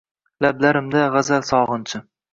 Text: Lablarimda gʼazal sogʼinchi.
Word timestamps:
Lablarimda 0.45 1.03
gʼazal 1.17 1.47
sogʼinchi. 1.51 2.03